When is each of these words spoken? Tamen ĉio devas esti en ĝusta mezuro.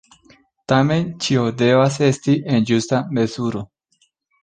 Tamen 0.73 1.05
ĉio 1.27 1.45
devas 1.61 2.01
esti 2.09 2.37
en 2.55 2.69
ĝusta 2.73 3.07
mezuro. 3.19 3.67